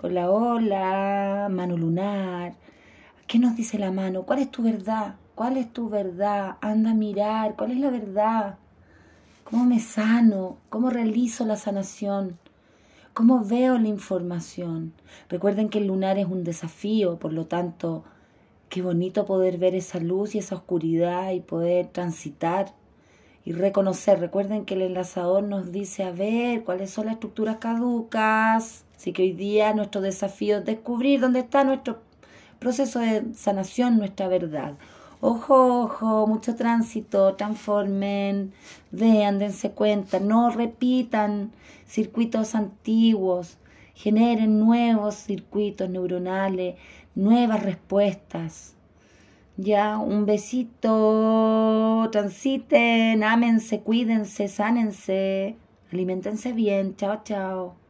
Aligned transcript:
con 0.00 0.14
la 0.14 0.30
ola, 0.30 1.48
mano 1.50 1.76
lunar. 1.76 2.54
¿Qué 3.26 3.38
nos 3.38 3.54
dice 3.54 3.78
la 3.78 3.90
mano? 3.90 4.22
¿Cuál 4.22 4.38
es 4.38 4.50
tu 4.50 4.62
verdad? 4.62 5.16
¿Cuál 5.34 5.58
es 5.58 5.70
tu 5.74 5.90
verdad? 5.90 6.56
Anda 6.62 6.92
a 6.92 6.94
mirar, 6.94 7.54
¿cuál 7.54 7.72
es 7.72 7.78
la 7.78 7.90
verdad? 7.90 8.58
¿Cómo 9.44 9.66
me 9.66 9.78
sano? 9.78 10.56
¿Cómo 10.70 10.88
realizo 10.88 11.44
la 11.44 11.56
sanación? 11.56 12.38
¿Cómo 13.12 13.44
veo 13.44 13.78
la 13.78 13.88
información? 13.88 14.94
Recuerden 15.28 15.68
que 15.68 15.78
el 15.78 15.88
lunar 15.88 16.16
es 16.16 16.26
un 16.26 16.44
desafío, 16.44 17.18
por 17.18 17.34
lo 17.34 17.44
tanto, 17.44 18.02
qué 18.70 18.80
bonito 18.80 19.26
poder 19.26 19.58
ver 19.58 19.74
esa 19.74 20.00
luz 20.00 20.34
y 20.34 20.38
esa 20.38 20.54
oscuridad 20.54 21.32
y 21.32 21.40
poder 21.40 21.88
transitar 21.88 22.72
y 23.44 23.52
reconocer. 23.52 24.18
Recuerden 24.18 24.64
que 24.64 24.74
el 24.74 24.82
enlazador 24.82 25.42
nos 25.42 25.72
dice, 25.72 26.04
a 26.04 26.10
ver, 26.10 26.64
cuáles 26.64 26.90
son 26.90 27.06
las 27.06 27.14
estructuras 27.16 27.58
caducas. 27.58 28.86
Así 29.00 29.14
que 29.14 29.22
hoy 29.22 29.32
día 29.32 29.72
nuestro 29.72 30.02
desafío 30.02 30.58
es 30.58 30.66
descubrir 30.66 31.20
dónde 31.20 31.40
está 31.40 31.64
nuestro 31.64 32.02
proceso 32.58 32.98
de 32.98 33.32
sanación, 33.32 33.96
nuestra 33.96 34.28
verdad. 34.28 34.74
Ojo, 35.22 35.84
ojo, 35.84 36.26
mucho 36.26 36.54
tránsito, 36.54 37.34
transformen, 37.34 38.52
vean, 38.90 39.38
dense 39.38 39.70
cuenta, 39.70 40.20
no 40.20 40.50
repitan 40.50 41.50
circuitos 41.86 42.54
antiguos, 42.54 43.56
generen 43.94 44.60
nuevos 44.60 45.14
circuitos 45.14 45.88
neuronales, 45.88 46.74
nuevas 47.14 47.62
respuestas. 47.62 48.74
Ya, 49.56 49.96
un 49.96 50.26
besito, 50.26 52.06
transiten, 52.12 53.24
ámense, 53.24 53.80
cuídense, 53.80 54.48
sánense, 54.48 55.56
alimentense 55.90 56.52
bien, 56.52 56.96
chao, 56.96 57.22
chao. 57.24 57.80